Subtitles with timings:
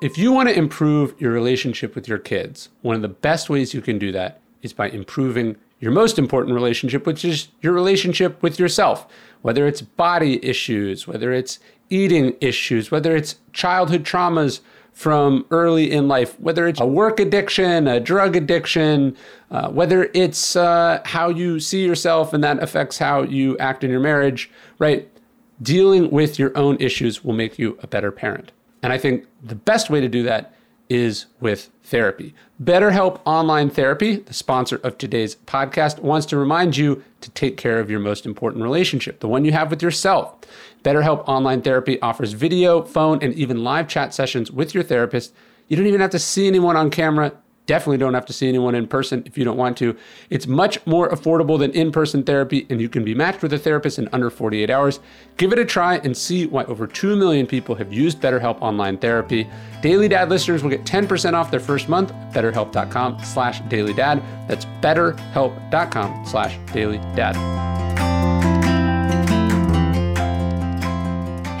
[0.00, 3.74] If you want to improve your relationship with your kids, one of the best ways
[3.74, 8.42] you can do that is by improving your most important relationship, which is your relationship
[8.42, 9.06] with yourself.
[9.42, 11.58] Whether it's body issues, whether it's
[11.90, 14.60] eating issues, whether it's childhood traumas
[14.94, 19.14] from early in life, whether it's a work addiction, a drug addiction,
[19.50, 23.90] uh, whether it's uh, how you see yourself and that affects how you act in
[23.90, 25.10] your marriage, right?
[25.60, 28.52] Dealing with your own issues will make you a better parent.
[28.82, 30.54] And I think the best way to do that
[30.88, 32.34] is with therapy.
[32.62, 37.78] BetterHelp Online Therapy, the sponsor of today's podcast, wants to remind you to take care
[37.78, 40.34] of your most important relationship, the one you have with yourself.
[40.82, 45.32] BetterHelp Online Therapy offers video, phone, and even live chat sessions with your therapist.
[45.68, 47.32] You don't even have to see anyone on camera
[47.70, 49.96] definitely don't have to see anyone in person if you don't want to.
[50.28, 53.60] It's much more affordable than in person therapy, and you can be matched with a
[53.60, 54.98] therapist in under 48 hours.
[55.36, 58.98] Give it a try and see why over 2 million people have used BetterHelp Online
[58.98, 59.48] Therapy.
[59.82, 64.20] Daily Dad listeners will get 10% off their first month at betterhelp.com slash dailydad.
[64.48, 67.36] That's betterhelp.com slash dailydad.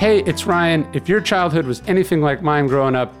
[0.00, 0.88] Hey, it's Ryan.
[0.92, 3.14] If your childhood was anything like mine growing up,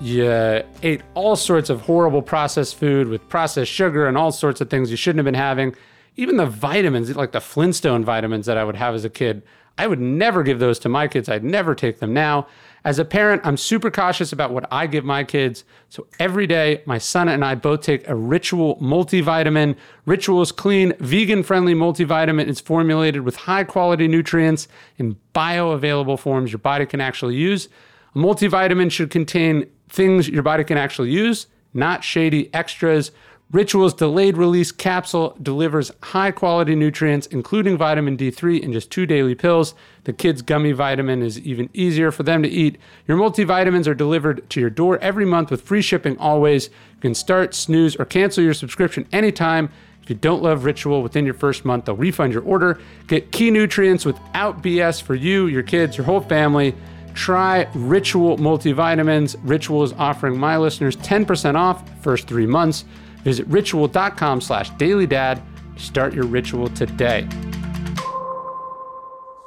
[0.00, 4.68] you ate all sorts of horrible processed food with processed sugar and all sorts of
[4.68, 5.74] things you shouldn't have been having.
[6.16, 9.42] Even the vitamins, like the Flintstone vitamins that I would have as a kid,
[9.76, 11.28] I would never give those to my kids.
[11.28, 12.46] I'd never take them now.
[12.84, 15.64] As a parent, I'm super cautious about what I give my kids.
[15.88, 19.74] So every day, my son and I both take a Ritual multivitamin.
[20.04, 26.58] Ritual's clean, vegan friendly multivitamin is formulated with high quality nutrients in bioavailable forms your
[26.58, 27.68] body can actually use.
[28.14, 33.10] A multivitamin should contain things your body can actually use, not shady extras.
[33.50, 39.34] Ritual's delayed release capsule delivers high quality nutrients, including vitamin D3, in just two daily
[39.34, 39.74] pills.
[40.04, 42.78] The kids' gummy vitamin is even easier for them to eat.
[43.06, 46.66] Your multivitamins are delivered to your door every month with free shipping always.
[46.66, 49.70] You can start, snooze, or cancel your subscription anytime.
[50.02, 52.80] If you don't love Ritual within your first month, they'll refund your order.
[53.08, 56.74] Get key nutrients without BS for you, your kids, your whole family.
[57.14, 59.36] Try Ritual multivitamins.
[59.44, 62.84] Ritual is offering my listeners 10% off first three months.
[63.22, 65.40] Visit ritual.com slash dailydad
[65.76, 67.26] to start your ritual today.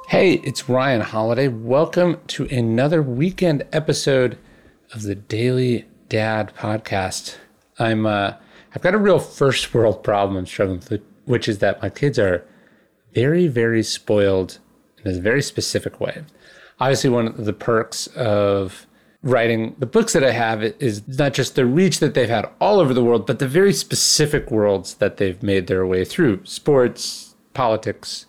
[0.08, 1.48] Hey, it's Ryan Holiday.
[1.48, 4.38] Welcome to another weekend episode
[4.94, 7.36] of the Daily Dad podcast.
[7.78, 8.34] I'm uh,
[8.74, 12.18] I've got a real first world problem I'm struggling with, which is that my kids
[12.18, 12.44] are
[13.14, 14.58] very, very spoiled
[15.04, 16.24] in a very specific way
[16.80, 18.86] obviously one of the perks of
[19.22, 22.78] writing the books that I have is not just the reach that they've had all
[22.78, 27.34] over the world, but the very specific worlds that they've made their way through sports,
[27.52, 28.26] politics,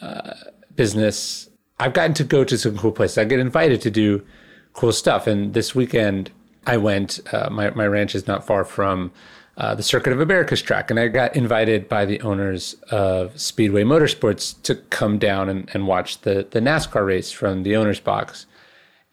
[0.00, 0.34] uh,
[0.74, 1.50] business.
[1.78, 3.18] I've gotten to go to some cool places.
[3.18, 4.24] I get invited to do
[4.72, 5.26] cool stuff.
[5.26, 6.30] And this weekend,
[6.66, 9.12] I went, uh, my, my ranch is not far from
[9.56, 10.90] uh, the Circuit of Americas track.
[10.90, 15.86] And I got invited by the owners of Speedway Motorsports to come down and, and
[15.86, 18.46] watch the, the NASCAR race from the owner's box.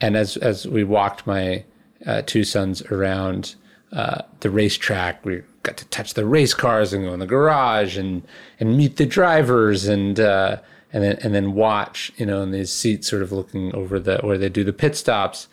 [0.02, 1.64] And as, as we walked my
[2.06, 3.56] uh, two sons around
[3.94, 7.98] uh, the racetrack, we got to touch the race cars and go in the garage
[7.98, 8.24] and,
[8.60, 10.58] and meet the drivers and, uh,
[10.92, 14.18] and then, and then watch, you know, in these seats sort of looking over the,
[14.18, 15.48] where they do the pit stops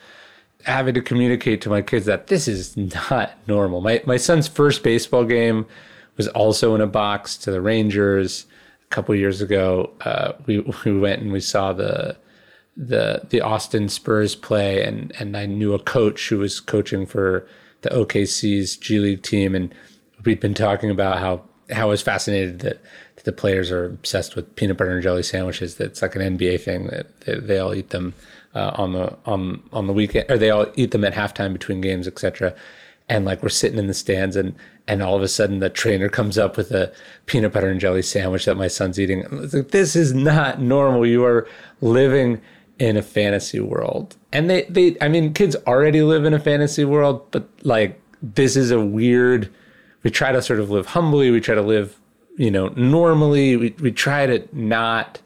[0.65, 3.81] having to communicate to my kids that this is not normal.
[3.81, 5.67] My my son's first baseball game
[6.17, 8.47] was also in a box to the Rangers
[8.85, 9.91] a couple years ago.
[10.03, 12.17] Uh, we we went and we saw the
[12.77, 17.47] the the Austin Spurs play, and and I knew a coach who was coaching for
[17.83, 19.75] the OKC's G League team, and
[20.25, 22.81] we'd been talking about how how I was fascinated that,
[23.17, 25.77] that the players are obsessed with peanut butter and jelly sandwiches.
[25.77, 28.15] That's like an NBA thing that they, they all eat them
[28.55, 31.81] uh, on the on on the weekend, or they all eat them at halftime between
[31.81, 32.55] games, etc.
[33.09, 34.55] And like we're sitting in the stands, and
[34.89, 36.93] and all of a sudden the trainer comes up with a
[37.27, 39.25] peanut butter and jelly sandwich that my son's eating.
[39.31, 41.07] Like, this is not normal.
[41.07, 41.47] You are
[41.81, 42.41] living
[42.79, 46.85] in a fantasy world, and they they I mean kids already live in a fantasy
[46.85, 49.53] world, but like this is a weird.
[50.03, 51.31] We try to sort of live humbly.
[51.31, 52.01] We try to live,
[52.37, 53.57] you know, normally.
[53.57, 55.21] We we try to not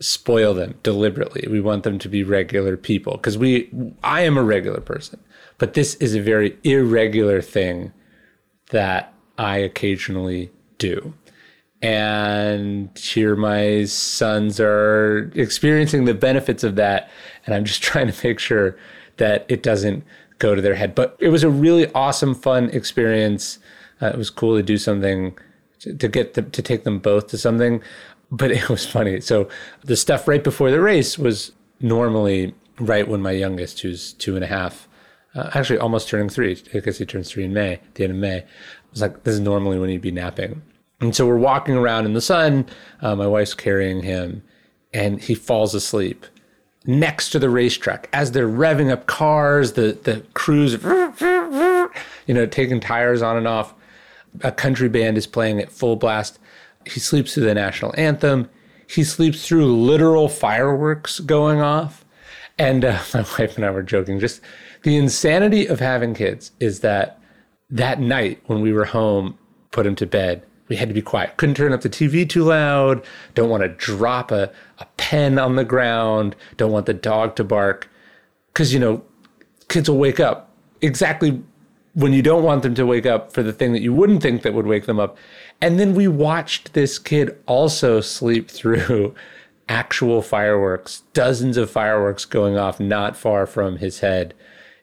[0.00, 1.46] spoil them deliberately.
[1.50, 3.70] We want them to be regular people because we
[4.02, 5.20] I am a regular person,
[5.58, 7.92] but this is a very irregular thing
[8.70, 11.14] that I occasionally do.
[11.80, 17.08] And here my sons are experiencing the benefits of that
[17.46, 18.76] and I'm just trying to make sure
[19.16, 20.04] that it doesn't
[20.38, 20.94] go to their head.
[20.94, 23.58] But it was a really awesome fun experience.
[24.00, 25.36] Uh, it was cool to do something
[25.80, 27.82] to, get them, to take them both to something
[28.30, 29.20] but it was funny.
[29.20, 29.48] So
[29.84, 34.44] the stuff right before the race was normally right when my youngest, who's two and
[34.44, 34.88] a half,
[35.34, 38.44] uh, actually almost turning three, because he turns three in May, the end of May,
[38.90, 40.62] was like, this is normally when he'd be napping.
[41.00, 42.66] And so we're walking around in the sun.
[43.00, 44.42] Uh, my wife's carrying him,
[44.92, 46.26] and he falls asleep
[46.86, 49.72] next to the racetrack as they're revving up cars.
[49.72, 50.72] The the crews,
[52.26, 53.74] you know, taking tires on and off.
[54.42, 56.38] A country band is playing at full blast
[56.88, 58.48] he sleeps through the national anthem.
[58.86, 62.04] He sleeps through literal fireworks going off.
[62.58, 64.18] And uh, my wife and I were joking.
[64.20, 64.40] Just
[64.82, 67.20] the insanity of having kids is that
[67.70, 69.38] that night when we were home,
[69.70, 71.36] put him to bed, we had to be quiet.
[71.36, 73.04] Couldn't turn up the TV too loud.
[73.34, 76.36] Don't want to drop a, a pen on the ground.
[76.56, 77.88] Don't want the dog to bark.
[78.48, 79.02] Because, you know,
[79.68, 81.42] kids will wake up exactly
[81.94, 84.42] when you don't want them to wake up for the thing that you wouldn't think
[84.42, 85.16] that would wake them up.
[85.60, 89.14] And then we watched this kid also sleep through
[89.68, 94.34] actual fireworks, dozens of fireworks going off not far from his head.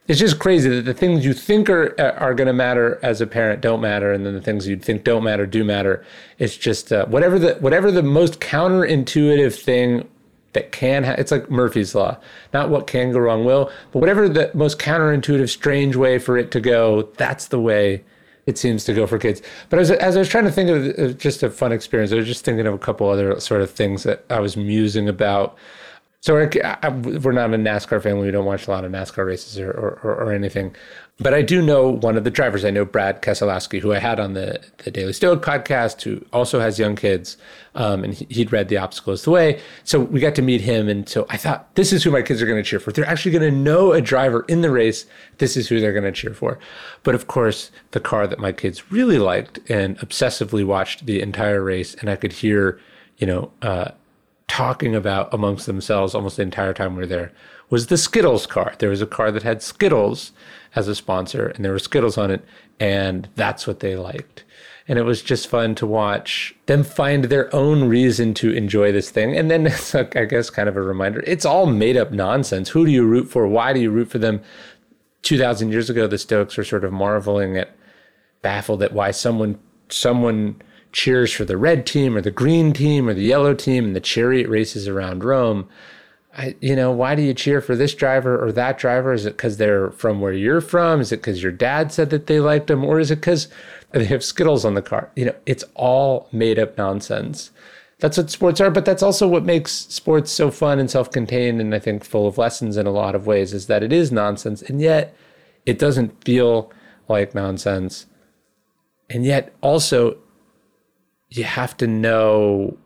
[0.07, 3.27] It's just crazy that the things you think are are going to matter as a
[3.27, 6.05] parent don't matter, and then the things you think don't matter do matter.
[6.37, 10.07] It's just uh, whatever the whatever the most counterintuitive thing
[10.55, 12.17] that can ha- it's like Murphy's law,
[12.51, 16.49] not what can go wrong will, but whatever the most counterintuitive, strange way for it
[16.51, 18.03] to go, that's the way
[18.47, 19.41] it seems to go for kids.
[19.69, 22.15] But as, as I was trying to think of uh, just a fun experience, I
[22.15, 25.55] was just thinking of a couple other sort of things that I was musing about.
[26.21, 26.49] So we're,
[27.19, 28.25] we're not a NASCAR family.
[28.25, 30.75] We don't watch a lot of NASCAR races or, or, or anything.
[31.17, 32.65] But I do know one of the drivers.
[32.65, 36.59] I know Brad Keselowski, who I had on the, the Daily Stoic podcast, who also
[36.59, 37.37] has young kids.
[37.73, 39.61] Um, and he, would read The Obstacle is the Way.
[39.85, 40.89] So we got to meet him.
[40.89, 42.91] And so I thought, this is who my kids are going to cheer for.
[42.91, 45.05] They're actually going to know a driver in the race.
[45.37, 46.59] This is who they're going to cheer for.
[47.03, 51.63] But of course, the car that my kids really liked and obsessively watched the entire
[51.63, 52.79] race, and I could hear,
[53.17, 53.91] you know, uh,
[54.47, 57.31] talking about amongst themselves almost the entire time we were there
[57.69, 58.73] was the Skittles car.
[58.79, 60.31] There was a car that had Skittles
[60.75, 62.43] as a sponsor, and there were Skittles on it,
[62.79, 64.43] and that's what they liked.
[64.87, 69.09] And it was just fun to watch them find their own reason to enjoy this
[69.09, 69.35] thing.
[69.35, 72.69] And then it's, like, I guess, kind of a reminder it's all made up nonsense.
[72.69, 73.47] Who do you root for?
[73.47, 74.41] Why do you root for them?
[75.23, 77.75] 2,000 years ago, the Stoics were sort of marveling at,
[78.43, 79.57] baffled at why someone,
[79.89, 80.61] someone,
[80.95, 83.99] cheers for the red team or the green team or the yellow team and the
[83.99, 85.67] chariot races around Rome.
[86.37, 89.13] I, you know, why do you cheer for this driver or that driver?
[89.13, 90.99] Is it because they're from where you're from?
[90.99, 92.83] Is it because your dad said that they liked them?
[92.83, 93.47] Or is it because
[93.91, 95.09] they have Skittles on the car?
[95.15, 97.51] You know, it's all made up nonsense.
[97.99, 101.61] That's what sports are, but that's also what makes sports so fun and self contained
[101.61, 104.11] and I think full of lessons in a lot of ways is that it is
[104.11, 105.15] nonsense and yet
[105.65, 106.71] it doesn't feel
[107.07, 108.07] like nonsense.
[109.09, 110.17] And yet also,
[111.29, 112.77] you have to know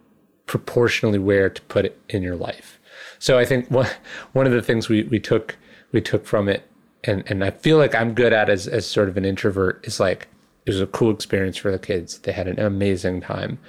[0.46, 2.79] proportionally where to put it in your life
[3.18, 3.90] so I think one
[4.34, 5.58] one of the things we we took
[5.92, 6.64] we took from it,
[7.04, 10.00] and and I feel like I'm good at as as sort of an introvert is
[10.00, 10.28] like
[10.66, 12.20] it was a cool experience for the kids.
[12.20, 13.60] They had an amazing time,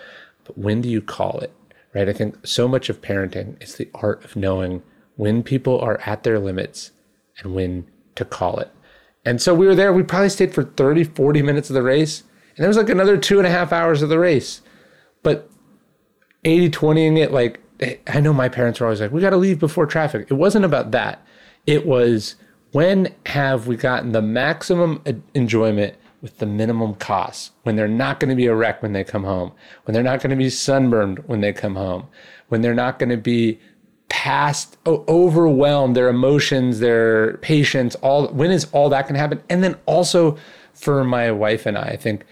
[0.45, 1.53] but when do you call it?
[1.95, 2.09] Right?
[2.09, 4.83] I think so much of parenting is the art of knowing
[5.17, 6.93] when people are at their limits
[7.39, 8.71] and when to call it.
[9.25, 9.93] And so we were there.
[9.93, 12.23] We probably stayed for 30, 40 minutes of the race.
[12.57, 14.63] And there was like another two and a half hours of the race.
[15.23, 15.51] But
[16.45, 17.61] 80 20ing it, like
[18.07, 20.27] I know my parents were always like, we got to leave before traffic.
[20.31, 21.25] It wasn't about that.
[21.67, 22.37] It was
[22.73, 25.03] when have we gotten the maximum
[25.35, 27.53] enjoyment with the minimum cost?
[27.63, 29.53] When they're not going to be a wreck when they come home,
[29.85, 32.07] when they're not going to be sunburned when they come home,
[32.49, 33.59] when they're not going to be
[34.09, 39.43] past overwhelmed, their emotions, their patience, all when is all that going to happen?
[39.49, 40.37] And then also
[40.75, 42.25] for my wife and I, I think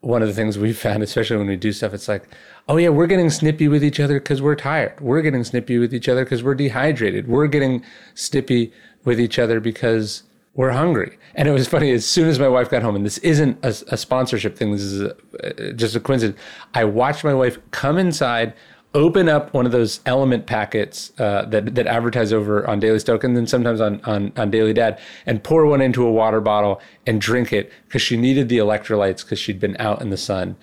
[0.00, 2.24] one of the things we found, especially when we do stuff, it's like,
[2.68, 5.00] oh yeah, we're getting snippy with each other because we're tired.
[5.00, 7.28] We're getting snippy with each other because we're dehydrated.
[7.28, 8.72] We're getting snippy
[9.04, 10.22] with each other because
[10.54, 11.18] we're hungry.
[11.34, 13.74] And it was funny, as soon as my wife got home, and this isn't a,
[13.88, 16.38] a sponsorship thing, this is a, just a coincidence.
[16.74, 18.54] I watched my wife come inside,
[18.94, 23.24] open up one of those LMNT packets uh, that that advertise over on Daily Stoic
[23.24, 26.80] and then sometimes on, on on Daily Dad and pour one into a water bottle
[27.04, 30.56] and drink it because she needed the electrolytes because she'd been out in the sun.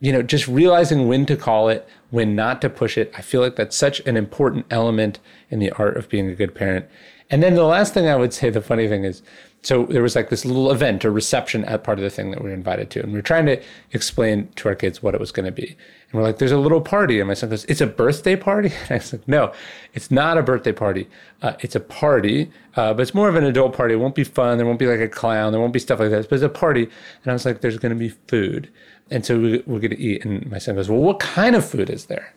[0.00, 3.12] You know, just realizing when to call it, when not to push it.
[3.16, 5.18] I feel like that's such an important element
[5.50, 6.86] in the art of being a good parent.
[7.30, 9.22] And then the last thing I would say, the funny thing is,
[9.62, 12.40] so there was like this little event or reception at part of the thing that
[12.40, 13.02] we were invited to.
[13.02, 13.60] And we are trying to
[13.92, 15.76] explain to our kids what it was going to be.
[16.16, 17.20] We're like, there's a little party.
[17.20, 18.72] And my son goes, it's a birthday party?
[18.88, 19.52] And I like, no,
[19.94, 21.08] it's not a birthday party.
[21.42, 23.94] Uh, it's a party, uh, but it's more of an adult party.
[23.94, 24.58] It won't be fun.
[24.58, 25.52] There won't be like a clown.
[25.52, 26.28] There won't be stuff like that.
[26.28, 26.84] But it's a party.
[26.84, 28.70] And I was like, there's going to be food.
[29.10, 30.24] And so we, we're going to eat.
[30.24, 32.34] And my son goes, well, what kind of food is there?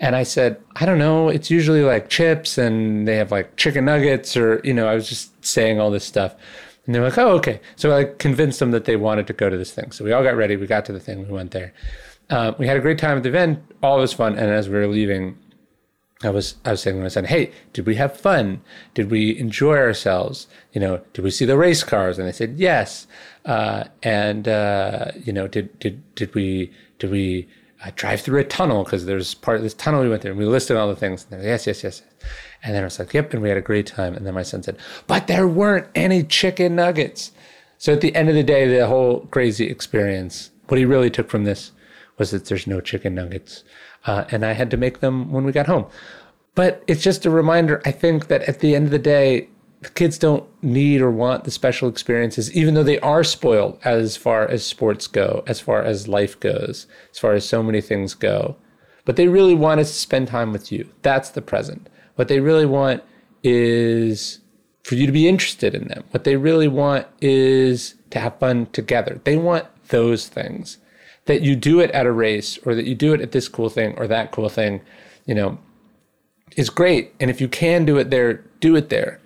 [0.00, 1.28] And I said, I don't know.
[1.28, 5.08] It's usually like chips and they have like chicken nuggets or, you know, I was
[5.08, 6.34] just saying all this stuff.
[6.86, 7.60] And they're like, oh, okay.
[7.76, 9.92] So I convinced them that they wanted to go to this thing.
[9.92, 10.56] So we all got ready.
[10.56, 11.26] We got to the thing.
[11.26, 11.74] We went there.
[12.30, 13.60] Uh, we had a great time at the event.
[13.82, 14.38] All was fun.
[14.38, 15.36] And as we were leaving,
[16.22, 18.60] I was I was saying to my son, "Hey, did we have fun?
[18.94, 20.46] Did we enjoy ourselves?
[20.72, 23.06] You know, did we see the race cars?" And they said, "Yes."
[23.44, 27.48] Uh, and uh, you know, did did did we did we
[27.82, 30.38] uh, drive through a tunnel because there's part of this tunnel we went through, and
[30.38, 31.26] we listed all the things.
[31.30, 32.28] And yes, yes, yes, yes.
[32.62, 34.14] And then I was like, "Yep," and we had a great time.
[34.14, 37.32] And then my son said, "But there weren't any chicken nuggets."
[37.78, 41.30] So at the end of the day, the whole crazy experience, what he really took
[41.30, 41.72] from this
[42.20, 43.64] was that there's no chicken nuggets.
[44.06, 45.86] Uh, and I had to make them when we got home.
[46.54, 49.48] But it's just a reminder, I think, that at the end of the day,
[49.80, 54.18] the kids don't need or want the special experiences, even though they are spoiled as
[54.18, 58.12] far as sports go, as far as life goes, as far as so many things
[58.12, 58.56] go.
[59.06, 60.90] But they really want to spend time with you.
[61.00, 61.88] That's the present.
[62.16, 63.02] What they really want
[63.42, 64.40] is
[64.82, 66.04] for you to be interested in them.
[66.10, 69.22] What they really want is to have fun together.
[69.24, 70.76] They want those things
[71.30, 73.68] that you do it at a race or that you do it at this cool
[73.68, 74.80] thing or that cool thing,
[75.26, 75.56] you know,
[76.56, 77.14] is great.
[77.20, 79.20] And if you can do it there, do it there.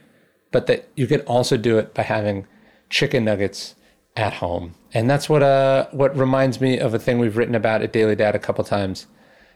[0.52, 2.46] But that you can also do it by having
[2.90, 3.74] chicken nuggets
[4.16, 4.74] at home.
[4.92, 8.14] And that's what uh what reminds me of a thing we've written about at Daily
[8.14, 9.06] Dad a couple times.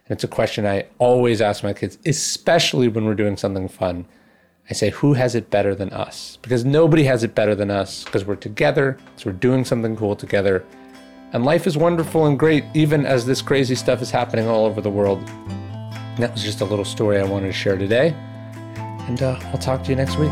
[0.06, 4.06] And it's a question I always ask my kids, especially when we're doing something fun.
[4.70, 6.38] I say, who has it better than us?
[6.40, 10.16] Because nobody has it better than us because we're together, so we're doing something cool
[10.16, 10.64] together.
[11.32, 14.80] And life is wonderful and great, even as this crazy stuff is happening all over
[14.80, 15.18] the world.
[15.28, 18.14] And that was just a little story I wanted to share today.
[19.06, 20.30] And uh, I'll talk to you next week.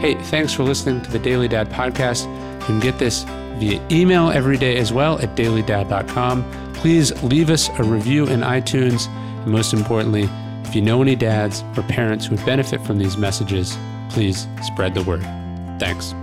[0.00, 2.26] Hey, thanks for listening to the Daily Dad podcast.
[2.60, 3.24] You can get this
[3.58, 6.72] via email every day as well at dailydad.com.
[6.74, 9.08] Please leave us a review in iTunes.
[9.08, 10.28] And most importantly,
[10.64, 13.76] if you know any dads or parents who would benefit from these messages,
[14.08, 15.41] please spread the word.
[15.82, 16.21] Thanks.